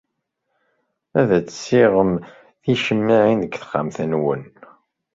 Ad 1.19 1.29
tessiɣem 1.47 2.11
ticemmaɛin 2.63 3.41
deg 3.43 3.53
texxamt-nwen. 3.57 4.43